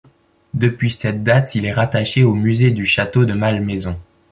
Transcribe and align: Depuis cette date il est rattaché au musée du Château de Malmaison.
Depuis 0.55 0.89
cette 0.91 1.21
date 1.23 1.53
il 1.53 1.63
est 1.63 1.71
rattaché 1.71 2.23
au 2.23 2.33
musée 2.33 2.71
du 2.71 2.87
Château 2.87 3.23
de 3.23 3.33
Malmaison. 3.35 3.99